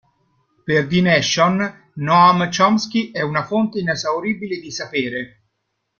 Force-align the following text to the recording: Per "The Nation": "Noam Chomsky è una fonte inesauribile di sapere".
Per 0.65 0.87
"The 0.87 0.99
Nation": 0.99 1.89
"Noam 1.97 2.49
Chomsky 2.51 3.11
è 3.11 3.21
una 3.21 3.45
fonte 3.45 3.77
inesauribile 3.77 4.57
di 4.57 4.71
sapere". 4.71 5.41